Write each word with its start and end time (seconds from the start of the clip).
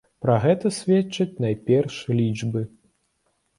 Пра 0.25 0.37
гэта 0.45 0.71
сведчаць 0.77 1.39
найперш 1.47 2.01
лічбы. 2.23 2.67